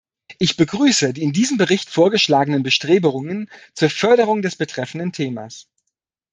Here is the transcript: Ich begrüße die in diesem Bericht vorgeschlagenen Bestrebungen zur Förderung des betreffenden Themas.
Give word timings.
Ich 0.39 0.57
begrüße 0.57 1.13
die 1.13 1.21
in 1.21 1.31
diesem 1.31 1.57
Bericht 1.57 1.91
vorgeschlagenen 1.91 2.63
Bestrebungen 2.63 3.51
zur 3.75 3.91
Förderung 3.91 4.41
des 4.41 4.55
betreffenden 4.55 5.11
Themas. 5.11 5.67